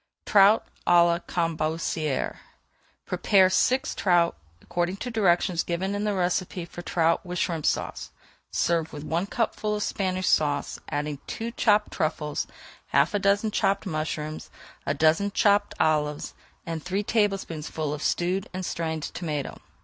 [0.25, 2.37] TROUT À LA CAMBACERES
[3.05, 8.09] Prepare six trout according to directions given in the recipe for Trout with Shrimp Sauce.
[8.49, 12.47] Serve with one cupful of Spanish Sauce, adding two chopped truffles,
[12.87, 14.49] half a dozen chopped mushrooms,
[14.87, 16.33] a dozen chopped olives,
[16.65, 19.59] and three tablespoonfuls of stewed and strained tomato.